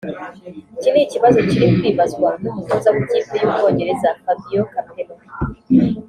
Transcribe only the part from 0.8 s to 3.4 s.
ni ikibazo kiri kwibazwa n'umutoza w'ikipe